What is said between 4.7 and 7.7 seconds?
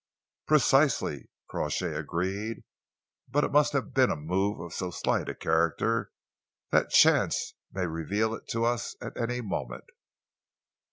so slight a character that chance